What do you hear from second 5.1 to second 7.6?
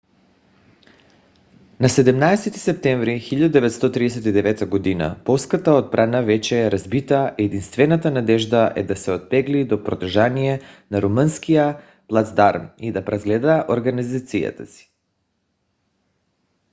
г. полската отбрана вече е разбита и